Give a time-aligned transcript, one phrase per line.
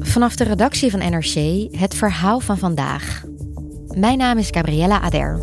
[0.00, 3.24] Vanaf de redactie van NRC het verhaal van vandaag.
[3.94, 5.40] Mijn naam is Gabriella Ader.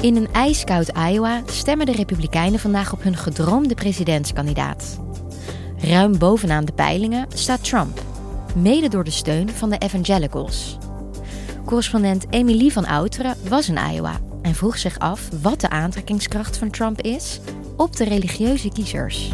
[0.00, 5.00] In een ijskoud Iowa stemmen de Republikeinen vandaag op hun gedroomde presidentskandidaat.
[5.76, 8.02] Ruim bovenaan de peilingen staat Trump,
[8.56, 10.78] mede door de steun van de evangelicals.
[11.68, 16.70] Correspondent Emilie van Outeren was in Iowa en vroeg zich af wat de aantrekkingskracht van
[16.70, 17.40] Trump is
[17.76, 19.32] op de religieuze kiezers.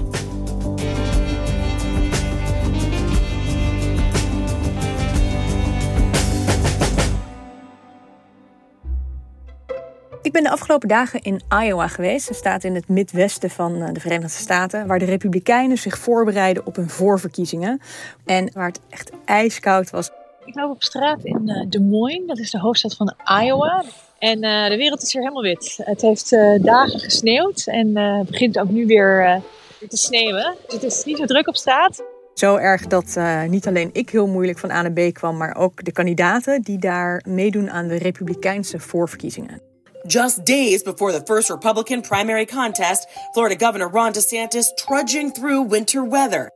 [10.23, 12.29] Ik ben de afgelopen dagen in Iowa geweest.
[12.29, 14.87] Een staat in het midwesten van eh, de Verenigde Staten.
[14.87, 17.81] Waar de Republikeinen zich voorbereiden op hun voorverkiezingen.
[18.25, 20.11] En waar het echt ijskoud was.
[20.45, 23.85] Ik loop op straat in uh, Des Moines, dat is de hoofdstad van Iowa.
[24.19, 25.79] En uh, de wereld is hier helemaal wit.
[25.83, 29.43] Het heeft uh, dagen gesneeuwd en het begint ook nu weer
[29.89, 30.55] te sneeuwen.
[30.67, 32.03] Dus het is niet zo druk op straat.
[32.35, 35.85] Zo erg dat niet alleen ik heel moeilijk van A naar B kwam, maar ook
[35.85, 39.61] de kandidaten die daar meedoen aan de Republikeinse voorverkiezingen.
[40.07, 46.09] Just days before the first Republican primary contest, Florida Governor Ron DeSantis trudging through winter
[46.09, 46.51] weather.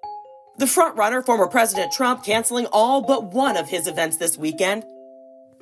[0.59, 4.85] The frontrunner, former President Trump, canceling all but one of his events this weekend.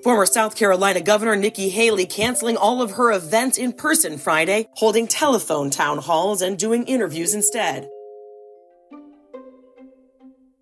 [0.03, 5.07] Former South Carolina Governor Nikki Haley canceling all of her events in person Friday, holding
[5.07, 7.91] telephone town halls and doing interviews instead.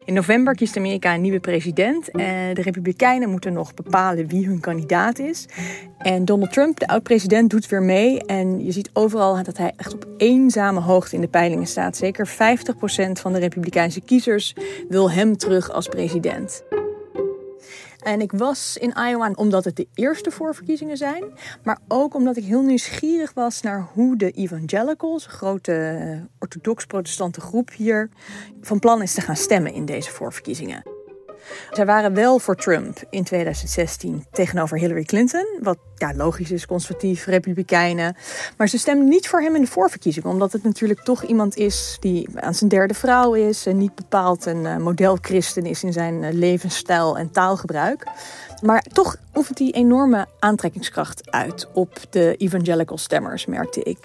[0.05, 2.11] In november kiest Amerika een nieuwe president.
[2.11, 5.47] En de Republikeinen moeten nog bepalen wie hun kandidaat is.
[5.99, 8.25] En Donald Trump, de oud-president, doet weer mee.
[8.25, 11.97] En je ziet overal dat hij echt op eenzame hoogte in de peilingen staat.
[11.97, 12.33] Zeker 50%
[13.13, 14.55] van de Republikeinse kiezers
[14.89, 16.65] wil hem terug als president.
[18.03, 21.25] En ik was in Iowa omdat het de eerste voorverkiezingen zijn.
[21.63, 27.71] Maar ook omdat ik heel nieuwsgierig was naar hoe de evangelicals, een grote orthodox-protestante groep
[27.73, 28.09] hier,
[28.61, 30.94] van plan is te gaan stemmen in deze voorverkiezingen.
[31.71, 35.47] Zij waren wel voor Trump in 2016 tegenover Hillary Clinton.
[35.61, 38.17] Wat ja, logisch is, conservatief, republikeinen.
[38.57, 40.31] Maar ze stemden niet voor hem in de voorverkiezingen.
[40.31, 43.67] Omdat het natuurlijk toch iemand is die aan zijn derde vrouw is.
[43.67, 48.07] En niet bepaald een uh, modelchristen is in zijn uh, levensstijl en taalgebruik.
[48.63, 53.99] Maar toch oefent hij enorme aantrekkingskracht uit op de evangelical stemmers, merkte ik.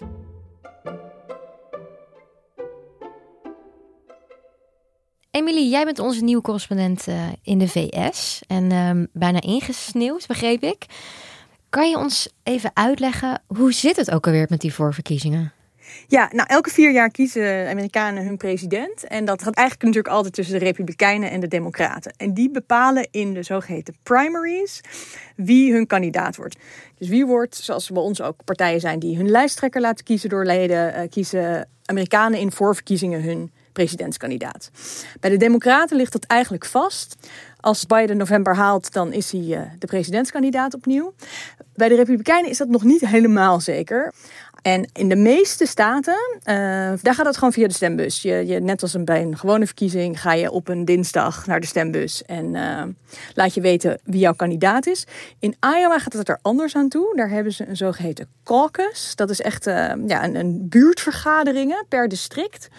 [5.39, 10.63] Emily, jij bent onze nieuwe correspondent uh, in de VS en um, bijna ingesneeuwd, begreep
[10.63, 10.85] ik.
[11.69, 15.53] Kan je ons even uitleggen, hoe zit het ook alweer met die voorverkiezingen?
[16.07, 19.03] Ja, nou elke vier jaar kiezen Amerikanen hun president.
[19.03, 22.13] En dat gaat eigenlijk natuurlijk altijd tussen de Republikeinen en de Democraten.
[22.17, 24.81] En die bepalen in de zogeheten primaries
[25.35, 26.57] wie hun kandidaat wordt.
[26.97, 30.45] Dus wie wordt, zoals bij ons ook partijen zijn die hun lijsttrekker laten kiezen door
[30.45, 34.71] leden, uh, kiezen Amerikanen in voorverkiezingen hun presidentskandidaat.
[35.19, 37.15] Bij de Democraten ligt dat eigenlijk vast.
[37.59, 41.13] Als Biden november haalt, dan is hij uh, de presidentskandidaat opnieuw.
[41.75, 44.13] Bij de Republikeinen is dat nog niet helemaal zeker.
[44.61, 46.45] En in de meeste staten, uh,
[47.01, 48.21] daar gaat het gewoon via de stembus.
[48.21, 51.67] Je, je, net als bij een gewone verkiezing ga je op een dinsdag naar de
[51.67, 52.83] stembus en uh,
[53.33, 55.05] laat je weten wie jouw kandidaat is.
[55.39, 57.15] In Iowa gaat het er anders aan toe.
[57.15, 59.15] Daar hebben ze een zogeheten caucus.
[59.15, 62.69] Dat is echt ja, een, een buurtvergaderingen per district.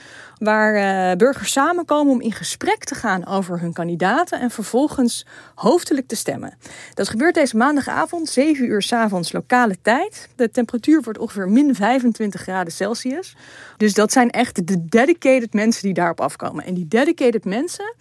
[0.40, 6.16] Waar burgers samenkomen om in gesprek te gaan over hun kandidaten en vervolgens hoofdelijk te
[6.16, 6.54] stemmen.
[6.94, 10.28] Dat gebeurt deze maandagavond, 7 uur s avonds lokale tijd.
[10.36, 13.36] De temperatuur wordt ongeveer min 25 graden Celsius.
[13.76, 16.64] Dus dat zijn echt de dedicated mensen die daarop afkomen.
[16.64, 17.94] En die dedicated mensen,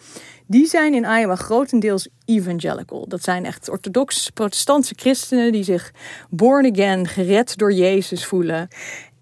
[0.46, 3.08] die zijn in Iowa grotendeels evangelical.
[3.08, 5.92] Dat zijn echt orthodox protestantse christenen die zich
[6.30, 8.68] born again, gered door Jezus voelen.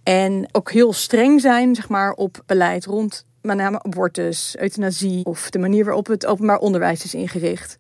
[0.08, 5.50] En ook heel streng zijn zeg maar, op beleid rond met name abortus, euthanasie of
[5.50, 7.78] de manier waarop het openbaar onderwijs is ingericht.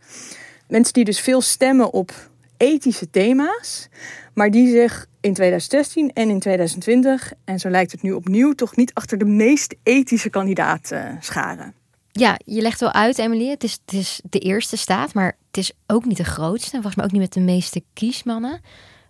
[0.67, 2.11] Mensen die dus veel stemmen op
[2.57, 3.87] ethische thema's,
[4.33, 8.75] maar die zich in 2016 en in 2020, en zo lijkt het nu opnieuw, toch
[8.75, 11.73] niet achter de meest ethische kandidaat scharen.
[12.11, 13.49] Ja, je legt wel uit, Emily.
[13.49, 16.75] Het is, het is de eerste staat, maar het is ook niet de grootste.
[16.75, 18.61] En volgens mij ook niet met de meeste kiesmannen.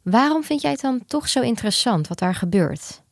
[0.03, 3.05] Waarom vind jij het dan toch zo interessant wat daar gebeurt?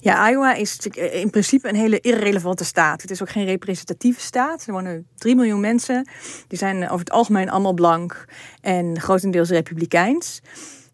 [0.00, 3.02] Ja, Iowa is in principe een hele irrelevante staat.
[3.02, 4.66] Het is ook geen representatieve staat.
[4.66, 6.08] Er wonen 3 miljoen mensen.
[6.48, 8.24] Die zijn over het algemeen allemaal blank
[8.60, 10.40] en grotendeels republikeins.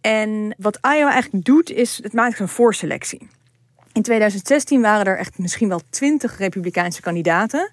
[0.00, 3.28] En wat Iowa eigenlijk doet, is het maakt een voorselectie.
[3.92, 7.70] In 2016 waren er echt misschien wel twintig republikeinse kandidaten.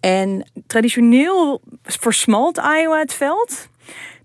[0.00, 3.68] En traditioneel versmalt Iowa het veld.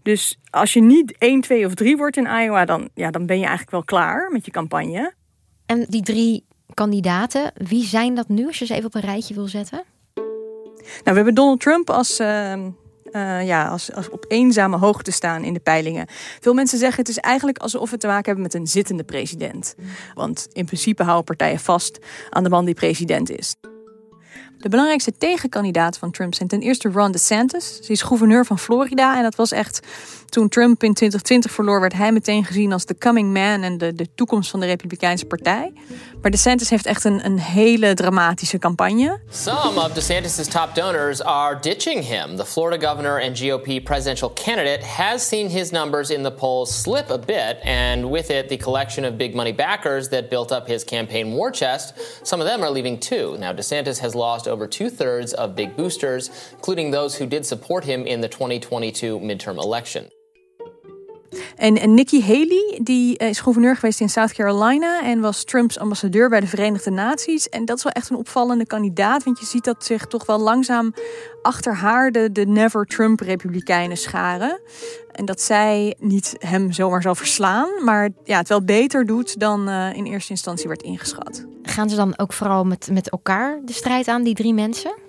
[0.02, 3.36] Dus als je niet 1, 2 of 3 wordt in Iowa, dan, ja, dan ben
[3.36, 5.14] je eigenlijk wel klaar met je campagne.
[5.70, 9.34] En die drie kandidaten, wie zijn dat nu als je ze even op een rijtje
[9.34, 9.84] wil zetten?
[10.84, 12.54] Nou, we hebben Donald Trump als, uh,
[13.12, 16.08] uh, ja, als, als op eenzame hoogte staan in de peilingen.
[16.40, 19.76] Veel mensen zeggen het is eigenlijk alsof we te maken hebben met een zittende president.
[20.14, 22.00] Want in principe houden partijen vast
[22.30, 23.56] aan de man die president is.
[24.60, 27.80] De belangrijkste tegenkandidaat van Trump zijn ten eerste Ron DeSantis.
[27.82, 29.80] Ze is gouverneur van Florida en dat was echt
[30.30, 33.94] toen Trump in 2020 verloor, werd hij meteen gezien als de coming man en de,
[33.94, 35.74] de toekomst van de Republikeinse Partij.
[36.22, 39.20] Maar DeSantis heeft echt een, een hele dramatische campagne.
[39.30, 42.36] Some of DeSantis' top donors are ditching him.
[42.36, 47.10] The Florida governor and GOP presidential candidate has seen his numbers in the polls slip
[47.10, 50.84] a bit, and with it, the collection of big money backers that built up his
[50.84, 51.94] campaign war chest.
[52.24, 53.38] Some of them are leaving too.
[53.38, 57.86] Now, DeSantis has lost over two thirds of big boosters, including those who did support
[57.86, 60.10] him in the 2022 midterm election.
[61.56, 65.80] En, en Nikki Haley, die eh, is gouverneur geweest in South Carolina en was Trumps
[65.80, 67.50] ambassadeur bij de Verenigde Naties.
[67.50, 70.40] En dat is wel echt een opvallende kandidaat, want je ziet dat zich toch wel
[70.40, 70.94] langzaam
[71.42, 74.62] achter haar de, Never Trump-republikeinen scharen.
[75.12, 79.70] En dat zij niet hem zomaar zal verslaan, maar ja, het wel beter doet dan
[79.70, 81.46] uh, in eerste instantie werd ingeschat.
[81.64, 85.08] Gaan ze dan ook vooral met, met elkaar de strijd aan, die drie mensen?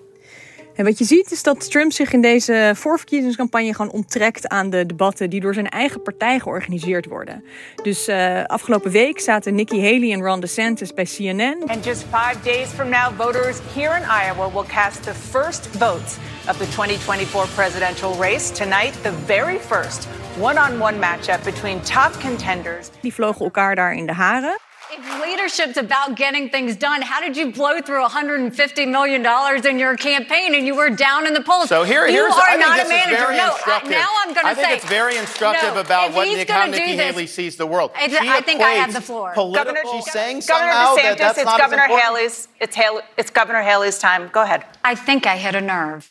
[0.74, 4.86] En wat je ziet is dat Trump zich in deze voorverkiezingscampagne gewoon onttrekt aan de
[4.86, 7.44] debatten die door zijn eigen partij georganiseerd worden.
[7.82, 11.62] Dus uh, afgelopen week zaten Nikki Haley en Ron DeSantis bij CNN.
[11.66, 16.16] And just five days from now, voters here in Iowa will cast the first votes
[16.48, 18.52] of the 2024 presidential race.
[18.52, 20.08] Tonight, the very first
[20.38, 22.88] one-on-one -on -one matchup between top contenders.
[23.00, 24.58] Die vlogen elkaar daar in de haren.
[24.92, 29.78] If leadership's about getting things done, how did you blow through 150 million dollars in
[29.78, 31.68] your campaign and you were down in the polls?
[31.68, 33.16] So here, you here's are I think not a manager.
[33.16, 33.90] Very no, instructive.
[33.90, 34.62] now I'm going to say.
[34.62, 37.56] I think it's very instructive no, about what he's Nick, how Nikki this- Haley sees
[37.56, 37.90] the world.
[37.94, 39.32] I- She I think I have the floor.
[39.32, 42.08] Political, Governor, she's saying Governor somehow DeSantis, that that's it's not Governor important.
[42.08, 42.48] Haley's.
[42.58, 44.28] It's Haley, It's Governor Haley's time.
[44.32, 44.62] Go ahead.
[44.92, 46.08] I think I hit a nerve.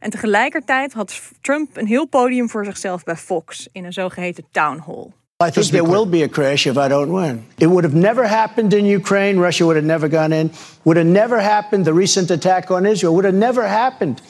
[0.00, 4.82] En tegelijkertijd had Trump een heel podium voor zichzelf bij Fox in een zogeheten town
[4.86, 5.12] hall.
[5.42, 7.44] I think there will be a crash if I don't win.
[7.58, 9.40] It would have never happened in Ukraine.
[9.40, 10.50] Russia would have never gone in.
[10.84, 11.84] Would have never happened.
[11.84, 14.20] The recent attack on Israel would have never happened.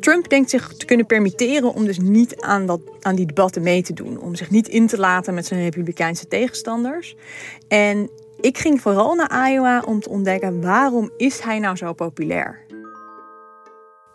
[0.00, 3.82] Trump denkt zich te kunnen permitteren om dus niet aan, dat, aan die debatten mee
[3.82, 4.20] te doen.
[4.20, 7.16] Om zich niet in te laten met zijn republikeinse tegenstanders.
[7.68, 12.64] En ik ging vooral naar Iowa om te ontdekken waarom is hij nou zo populair?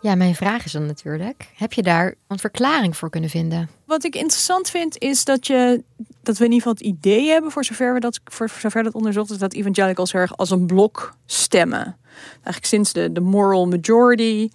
[0.05, 3.69] Ja, mijn vraag is dan natuurlijk: heb je daar een verklaring voor kunnen vinden?
[3.85, 5.83] Wat ik interessant vind is dat, je,
[6.23, 8.93] dat we in ieder geval het idee hebben, voor zover, we dat, voor zover dat
[8.93, 11.97] onderzocht is, dat evangelicals erg als een blok stemmen.
[12.33, 14.49] Eigenlijk sinds de, de moral majority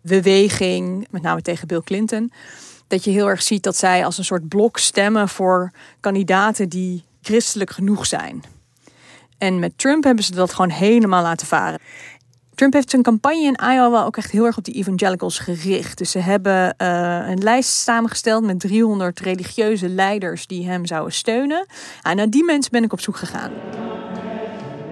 [0.00, 2.32] beweging, met name tegen Bill Clinton,
[2.86, 7.04] dat je heel erg ziet dat zij als een soort blok stemmen voor kandidaten die
[7.22, 8.42] christelijk genoeg zijn.
[9.38, 11.78] En met Trump hebben ze dat gewoon helemaal laten varen.
[12.60, 15.98] Trump heeft zijn campagne in Iowa ook echt heel erg op die evangelicals gericht.
[15.98, 21.66] Dus ze hebben uh, een lijst samengesteld met 300 religieuze leiders die hem zouden steunen.
[22.02, 23.50] En naar die mensen ben ik op zoek gegaan.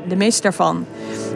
[0.08, 0.86] De meeste daarvan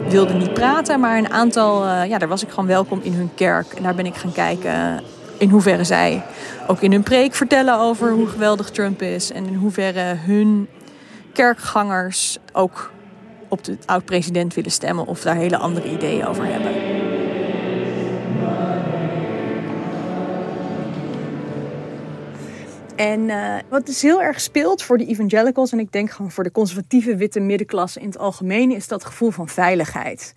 [0.09, 3.31] wilden niet praten, maar een aantal, uh, ja, daar was ik gewoon welkom in hun
[3.35, 3.73] kerk.
[3.73, 5.03] En daar ben ik gaan kijken
[5.37, 6.23] in hoeverre zij
[6.67, 9.31] ook in hun preek vertellen over hoe geweldig Trump is.
[9.31, 10.67] En in hoeverre hun
[11.33, 12.92] kerkgangers ook
[13.53, 17.01] op de oud-president willen stemmen of daar hele andere ideeën over hebben.
[22.95, 26.43] En uh, wat dus heel erg speelt voor de evangelicals en ik denk gewoon voor
[26.43, 30.33] de conservatieve witte middenklasse in het algemeen is dat gevoel van veiligheid.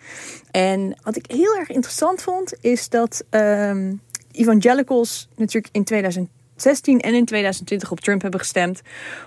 [0.50, 4.00] En wat ik heel erg interessant vond is dat um,
[4.32, 8.80] evangelicals natuurlijk in 2000 2016 en in 2020 op Trump hebben gestemd.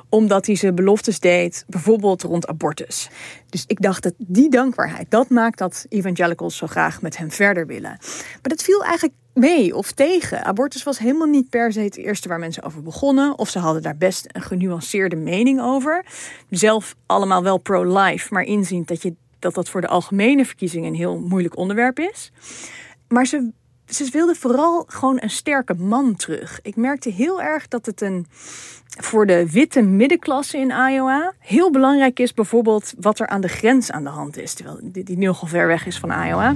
[0.10, 3.10] Omdat hij zijn beloftes deed, bijvoorbeeld rond abortus.
[3.50, 7.66] Dus ik dacht dat die dankbaarheid, dat maakt dat evangelicals zo graag met hem verder
[7.66, 7.98] willen.
[8.32, 10.46] Maar dat viel eigenlijk mee of tegen.
[10.46, 13.38] Abortus was helemaal niet per se het eerste waar mensen over begonnen.
[13.38, 16.06] Of ze hadden daar best een genuanceerde mening over.
[16.50, 20.96] Zelf allemaal wel pro-life, maar inziend dat, je, dat dat voor de algemene verkiezingen een
[20.96, 22.32] heel moeilijk onderwerp is.
[23.08, 23.52] Maar ze,
[23.90, 26.60] ze wilde vooral gewoon een sterke man terug.
[26.62, 28.26] Ik merkte heel erg dat het een
[29.02, 33.92] voor de witte middenklasse in Iowa heel belangrijk is bijvoorbeeld wat er aan de grens
[33.92, 36.56] aan de hand is, terwijl die, die nogal ver weg is van Iowa.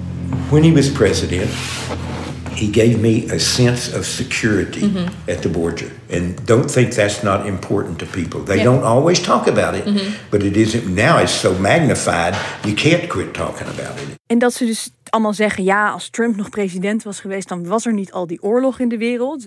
[0.50, 1.50] When he was president,
[2.56, 5.08] he gave me a sense of security Mhm.
[5.28, 5.86] at the border.
[6.12, 8.44] And don't think that's not important to people.
[8.44, 8.66] They Yeah.
[8.72, 10.00] don't always talk about it, Mhm.
[10.30, 14.08] but it isn't now it's so magnified you can't quit talking about it.
[14.28, 17.86] En dat ze dus allemaal zeggen, ja, als Trump nog president was geweest, dan was
[17.86, 19.46] er niet al die oorlog in de wereld.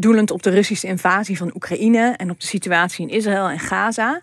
[0.00, 4.20] Doelend op de Russische invasie van Oekraïne en op de situatie in Israël en Gaza.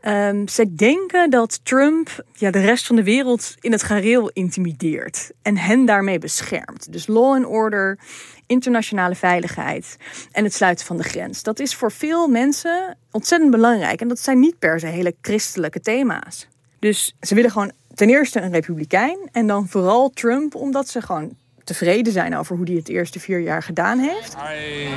[0.00, 5.30] Ehm, zij denken dat Trump ja, de rest van de wereld in het gareel intimideert
[5.42, 6.92] en hen daarmee beschermt.
[6.92, 7.98] Dus law and order,
[8.46, 9.96] internationale veiligheid
[10.32, 11.42] en het sluiten van de grens.
[11.42, 15.80] Dat is voor veel mensen ontzettend belangrijk en dat zijn niet per se hele christelijke
[15.80, 16.48] thema's.
[16.78, 21.36] Dus ze willen gewoon ten eerste een republikein en dan vooral Trump, omdat ze gewoon
[21.64, 24.34] tevreden zijn over hoe hij het eerste vier jaar gedaan heeft.
[24.34, 24.88] I,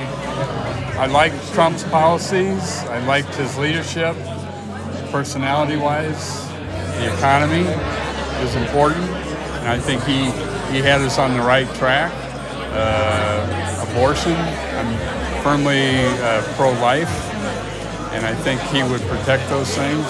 [1.03, 2.82] I liked Trump's policies.
[2.98, 4.15] I liked his leadership,
[5.12, 6.41] personality wise.
[7.00, 7.65] The economy
[8.43, 9.10] is important.
[9.65, 10.32] And I think he,
[10.72, 12.12] he had us on the right track.
[12.74, 14.36] Uh, abortion,
[14.79, 14.98] I'm
[15.41, 17.12] firmly uh, pro life.
[18.13, 20.05] And I think he would protect those things.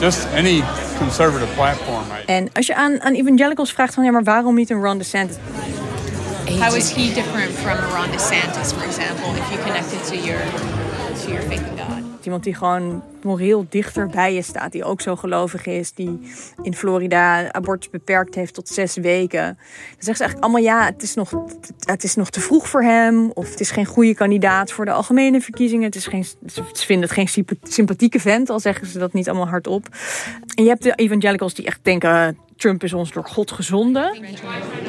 [0.00, 0.62] Just any
[0.98, 2.04] conservative platform.
[2.10, 4.98] I, En als je aan, aan evangelicals vraagt van ja, maar waarom niet een Ron
[4.98, 5.36] DeSantis?
[6.56, 10.40] How is he different from Ron DeSantis, for example, if you connect it to your
[11.22, 12.02] to your faith in God?
[12.24, 16.20] Iemand die gewoon moreel dichter bij je staat, die ook zo gelovig is, die
[16.62, 19.44] in Florida abortus beperkt heeft tot zes weken.
[19.44, 19.56] Dan
[19.88, 21.32] zeggen ze eigenlijk allemaal ja, het is nog,
[21.84, 24.92] het is nog te vroeg voor hem, of het is geen goede kandidaat voor de
[24.92, 25.84] algemene verkiezingen.
[25.84, 29.28] Het is geen, ze vinden het geen sympa- sympathieke vent, al zeggen ze dat niet
[29.28, 29.86] allemaal hardop.
[30.54, 34.14] En je hebt de evangelicals die echt denken, Trump is ons door God gezonden.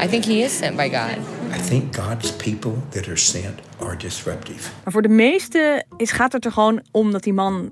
[0.03, 1.38] I think he is sent by God.
[1.55, 4.69] I think God's people that are sent are disruptive.
[4.83, 7.71] Maar voor de meesten is, gaat het er gewoon om dat die man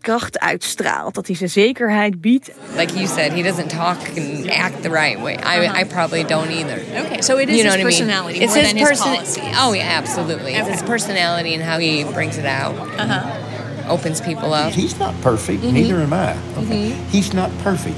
[0.00, 1.14] kracht uitstraalt.
[1.14, 2.50] Dat hij zijn zekerheid biedt.
[2.76, 5.32] Like you said, he doesn't talk and act the right way.
[5.34, 5.80] I, Uh-huh.
[5.80, 6.80] I probably don't either.
[7.04, 7.84] Okay, so it is his what I mean?
[7.86, 9.58] personality It's more his than his person- policies.
[9.58, 10.52] Oh yeah, absolutely.
[10.54, 12.74] It's his personality and how he brings it out.
[12.98, 13.92] Uh-huh.
[13.92, 14.72] Opens people up.
[14.72, 15.72] He's not perfect, Mhm.
[15.72, 16.34] neither am I.
[16.62, 16.88] Okay.
[16.90, 17.10] Mhm.
[17.12, 17.96] He's not perfect.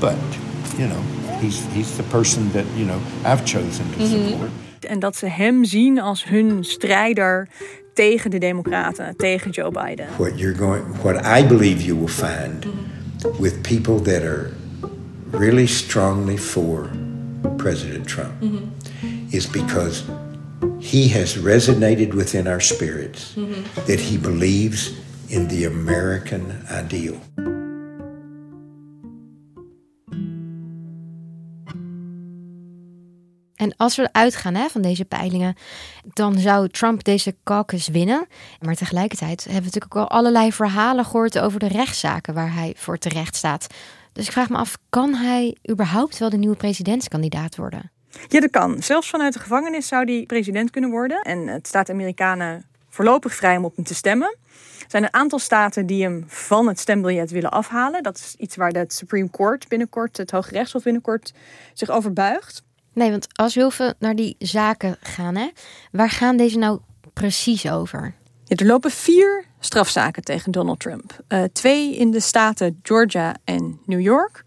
[0.00, 0.14] But,
[0.78, 1.02] you know,
[1.42, 4.28] he's he's the person that, you know, I've chosen to Mhm.
[4.28, 4.50] support.
[4.80, 7.48] En dat ze hem zien als hun strijder
[7.94, 10.06] tegen de Democraten, tegen Joe Biden.
[10.16, 13.42] What you're going what I believe you will find mhm.
[13.42, 14.50] with people that are
[15.30, 16.90] really strongly for
[17.56, 18.56] President Trump mhm.
[19.28, 20.02] is because
[20.78, 23.84] he has resonated within our spirits mhm.
[23.86, 24.92] that he believes
[25.26, 26.42] in the American
[26.84, 27.20] ideal.
[33.62, 35.56] En als we uitgaan hè, van deze peilingen,
[36.12, 38.26] dan zou Trump deze caucus winnen.
[38.60, 42.74] Maar tegelijkertijd hebben we natuurlijk ook al allerlei verhalen gehoord over de rechtszaken waar hij
[42.76, 43.66] voor terecht staat.
[44.12, 47.90] Dus ik vraag me af, kan hij überhaupt wel de nieuwe presidentskandidaat worden?
[48.28, 48.82] Ja, dat kan.
[48.82, 51.20] Zelfs vanuit de gevangenis zou hij president kunnen worden.
[51.22, 54.36] En het staat Amerikanen voorlopig vrij om op hem te stemmen.
[54.78, 58.02] Er zijn een aantal staten die hem van het stembiljet willen afhalen.
[58.02, 61.32] Dat is iets waar de Supreme Court binnenkort, het Hoge Rechtshof binnenkort,
[61.72, 62.62] zich over buigt.
[62.92, 65.48] Nee, want als we heel veel naar die zaken gaan, hè,
[65.92, 66.80] waar gaan deze nou
[67.12, 68.14] precies over?
[68.44, 71.18] Ja, er lopen vier strafzaken tegen Donald Trump.
[71.28, 74.44] Eh, twee in de staten Georgia en New York.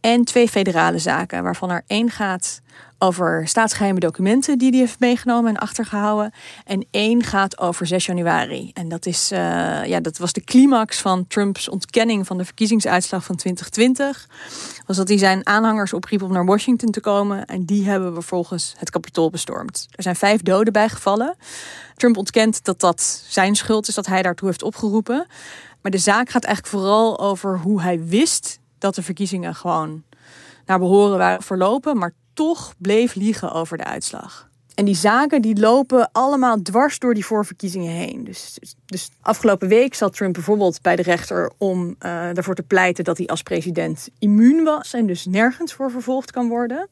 [0.00, 2.60] En twee federale zaken, waarvan er één gaat
[2.98, 6.32] over staatsgeheime documenten die hij heeft meegenomen en achtergehouden.
[6.64, 8.70] En één gaat over 6 januari.
[8.72, 9.38] En dat, is, eh,
[9.84, 14.28] ja, dat was de climax van Trumps ontkenning van de verkiezingsuitslag van 2020.
[14.86, 17.44] Was dat hij zijn aanhangers opriep om naar Washington te komen.
[17.46, 19.86] En die hebben vervolgens het kapitool bestormd.
[19.90, 21.36] Er zijn vijf doden bijgevallen.
[21.94, 25.26] Trump ontkent dat dat zijn schuld is dat hij daartoe heeft opgeroepen.
[25.82, 30.02] Maar de zaak gaat eigenlijk vooral over hoe hij wist dat de verkiezingen gewoon
[30.66, 34.48] naar behoren waren verlopen, maar toch bleef liegen over de uitslag.
[34.74, 38.24] En die zaken die lopen allemaal dwars door die voorverkiezingen heen.
[38.24, 43.04] Dus, dus afgelopen week zat Trump bijvoorbeeld bij de rechter om uh, ervoor te pleiten
[43.04, 46.88] dat hij als president immuun was en dus nergens voor vervolgd kan worden.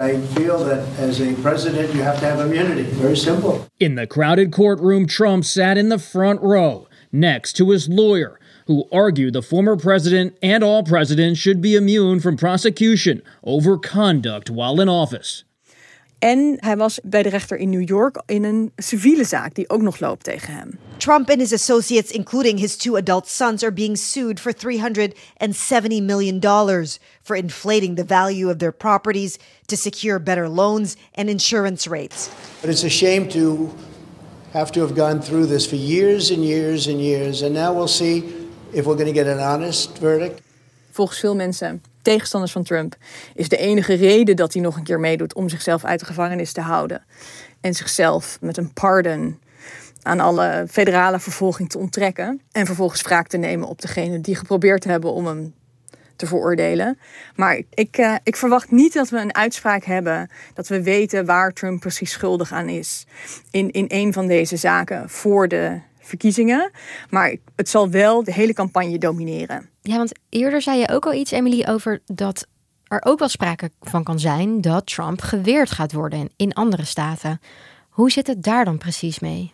[0.00, 0.78] I feel that
[1.08, 2.84] as a president, you have to have immunity.
[3.00, 3.54] Very simple.
[3.76, 8.37] In the crowded courtroom, Trump sat in the front row, next to his lawyer,
[8.68, 14.50] who argue the former president and all presidents should be immune from prosecution over conduct
[14.50, 15.42] while in office.
[16.18, 19.82] En hij was bij de rechter in New York in een civiele zaak die ook
[19.82, 20.78] nog loopt tegen hem.
[20.96, 26.40] Trump and his associates, including his two adult sons, are being sued for $370 million
[27.22, 32.30] for inflating the value of their properties to secure better loans and insurance rates.
[32.60, 33.70] But it's a shame to
[34.52, 37.42] have to have gone through this for years and years and years.
[37.42, 38.22] And now we'll see
[38.70, 40.40] if we're going to get an honest verdict.
[40.90, 42.96] Volgens veel mensen, tegenstanders van Trump,
[43.34, 46.52] is de enige reden dat hij nog een keer meedoet om zichzelf uit de gevangenis
[46.52, 47.04] te houden.
[47.60, 49.38] En zichzelf met een pardon
[50.02, 52.40] aan alle federale vervolging te onttrekken.
[52.52, 55.54] En vervolgens wraak te nemen op degene die geprobeerd hebben om hem
[56.16, 56.98] te veroordelen.
[57.34, 61.52] Maar ik, uh, ik verwacht niet dat we een uitspraak hebben dat we weten waar
[61.52, 63.06] Trump precies schuldig aan is.
[63.50, 66.70] In, in een van deze zaken voor de verkiezingen.
[67.10, 69.68] Maar het zal wel de hele campagne domineren.
[69.82, 72.46] Ja, want eerder zei je ook al iets, Emily, over dat
[72.84, 77.40] er ook wel sprake van kan zijn dat Trump geweerd gaat worden in andere staten.
[77.88, 79.52] Hoe zit het daar dan precies mee?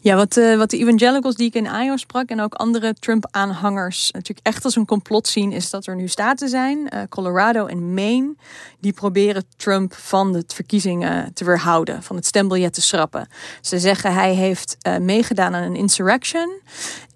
[0.00, 4.10] Ja, wat, uh, wat de evangelicals die ik in Iowa sprak en ook andere Trump-aanhangers
[4.10, 7.94] natuurlijk echt als een complot zien, is dat er nu staten zijn, uh, Colorado en
[7.94, 8.34] Maine,
[8.80, 13.28] die proberen Trump van de verkiezingen te weerhouden, van het stembiljet te schrappen.
[13.60, 16.60] Ze zeggen hij heeft uh, meegedaan aan een insurrection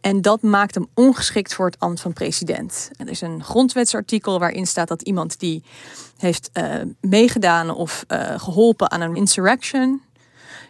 [0.00, 2.90] en dat maakt hem ongeschikt voor het ambt van president.
[2.96, 5.62] Er is een grondwetsartikel waarin staat dat iemand die
[6.16, 6.50] heeft
[7.00, 8.04] meegedaan of
[8.36, 10.02] geholpen aan een insurrection,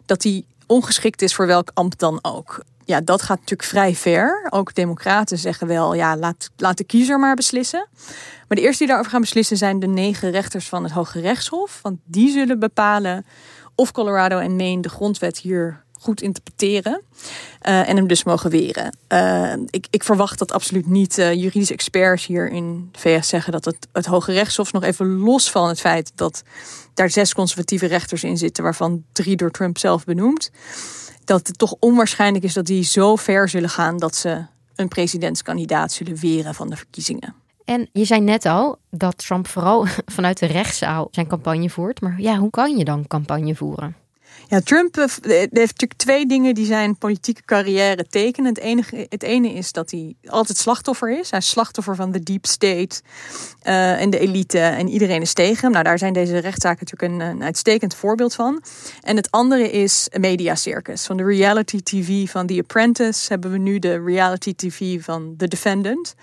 [0.06, 2.64] dat hij ongeschikt is voor welk ambt dan ook.
[2.84, 4.46] Ja, dat gaat natuurlijk vrij ver.
[4.50, 7.88] Ook democraten zeggen wel, ja, laat, laat de kiezer maar beslissen.
[8.48, 11.78] Maar de eerste die daarover gaan beslissen zijn de negen rechters van het Hoge Rechtshof.
[11.82, 13.26] Want die zullen bepalen
[13.74, 17.02] of Colorado en Maine de grondwet hier goed interpreteren.
[17.62, 18.96] Uh, en hem dus mogen weren.
[19.08, 23.52] Uh, ik, ik, verwacht dat absoluut niet uh, juridische experts hier in de VS zeggen
[23.52, 26.42] dat het, het Hoge Rechtshof nog even los van het feit dat
[26.94, 30.50] daar zes conservatieve rechters in zitten, waarvan drie door Trump zelf benoemd.
[31.24, 35.92] Dat het toch onwaarschijnlijk is dat die zo ver zullen gaan dat ze een presidentskandidaat
[35.92, 37.34] zullen weren van de verkiezingen.
[37.64, 42.00] En je zei net al dat Trump vooral vanuit de rechtszaal zijn campagne voert.
[42.00, 43.96] Maar ja, hoe kan je dan campagne voeren?
[44.50, 48.54] Ja, Trump eh, heeft natuurlijk twee dingen die zijn politieke carrière tekenen.
[48.54, 51.30] Het, het ene is dat hij altijd slachtoffer is.
[51.30, 53.00] Hij is slachtoffer van de deep state
[53.62, 55.72] uh, en de elite en iedereen is tegen hem.
[55.72, 58.62] Nou, daar zijn deze rechtszaken natuurlijk een, een uitstekend voorbeeld van.
[59.00, 61.06] En het andere is mediacircus.
[61.06, 65.48] Van de reality TV van The Apprentice hebben we nu de reality TV van The
[65.48, 66.14] Defendant.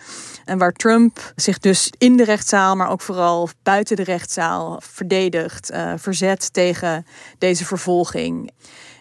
[0.45, 5.71] En waar Trump zich dus in de rechtszaal, maar ook vooral buiten de rechtszaal verdedigt,
[5.95, 7.05] verzet tegen
[7.38, 7.96] deze vervolging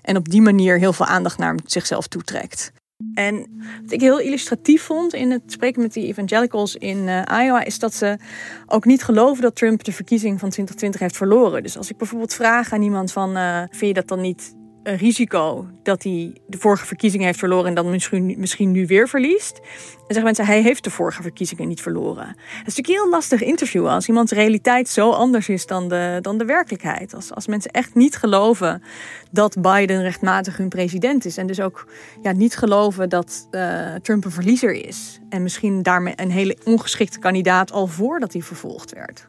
[0.03, 2.73] en op die manier heel veel aandacht naar zichzelf toetrekt.
[3.15, 7.65] En wat ik heel illustratief vond in het spreken met die evangelicals in uh, Iowa,
[7.65, 8.19] is dat ze
[8.67, 11.63] ook niet geloven dat Trump de verkiezing van 2020 heeft verloren.
[11.63, 14.56] Dus als ik bijvoorbeeld vraag aan iemand van, uh, vind je dat dan niet
[14.95, 19.59] risico dat hij de vorige verkiezingen heeft verloren en dan misschien, misschien nu weer verliest.
[19.59, 22.27] En zeggen mensen, hij heeft de vorige verkiezingen niet verloren.
[22.27, 26.39] Het is natuurlijk heel lastig interview als iemands realiteit zo anders is dan de, dan
[26.39, 27.15] de werkelijkheid.
[27.15, 28.83] Als, als mensen echt niet geloven
[29.31, 31.37] dat Biden rechtmatig hun president is.
[31.37, 31.87] En dus ook
[32.23, 35.21] ja, niet geloven dat uh, Trump een verliezer is.
[35.29, 39.29] En misschien daarmee een hele ongeschikte kandidaat al voordat hij vervolgd werd.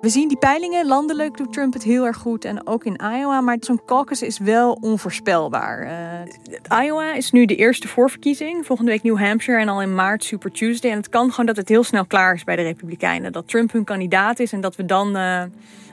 [0.00, 3.40] We zien die peilingen, landelijk doet Trump het heel erg goed en ook in Iowa,
[3.40, 5.82] maar zo'n caucus is wel onvoorspelbaar.
[6.70, 10.24] Uh, Iowa is nu de eerste voorverkiezing, volgende week New Hampshire en al in maart
[10.24, 10.90] Super Tuesday.
[10.90, 13.72] En het kan gewoon dat het heel snel klaar is bij de Republikeinen, dat Trump
[13.72, 15.42] hun kandidaat is en dat we dan uh,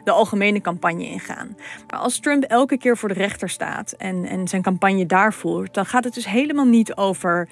[0.04, 1.58] de algemene campagne ingaan.
[1.90, 5.74] Maar als Trump elke keer voor de rechter staat en, en zijn campagne daar voert,
[5.74, 7.48] dan gaat het dus helemaal niet over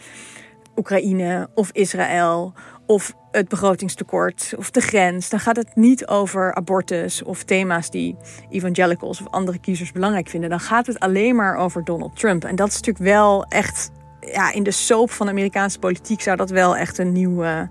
[0.76, 2.54] Oekraïne of Israël
[2.86, 5.30] of het begrotingstekort of de grens.
[5.30, 8.18] Dan gaat het niet over abortus of thema's die
[8.50, 10.50] evangelicals of andere kiezers belangrijk vinden.
[10.50, 12.44] Dan gaat het alleen maar over Donald Trump.
[12.44, 13.92] En dat is natuurlijk wel echt.
[14.20, 17.62] Ja, in de soap van Amerikaanse politiek zou dat wel echt een nieuw, uh,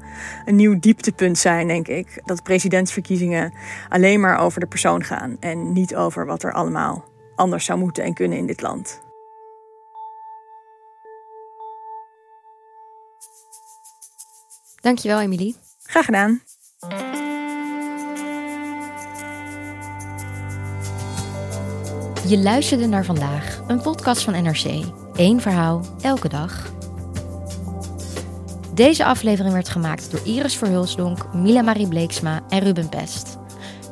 [0.44, 2.20] een nieuw dieptepunt zijn, denk ik.
[2.24, 3.52] Dat presidentsverkiezingen
[3.88, 8.04] alleen maar over de persoon gaan en niet over wat er allemaal anders zou moeten
[8.04, 9.02] en kunnen in dit land.
[14.84, 15.54] Dankjewel, Emily.
[15.82, 16.42] Graag gedaan.
[22.28, 24.84] Je luisterde naar vandaag, een podcast van NRC.
[25.14, 26.72] Eén verhaal, elke dag.
[28.74, 33.38] Deze aflevering werd gemaakt door Iris Verhulsdonk, Mila Marie Bleeksma en Ruben Pest.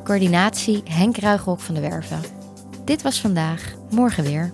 [0.03, 2.21] Coördinatie Henk Ruigrok van de Werven.
[2.85, 4.53] Dit was vandaag, morgen weer.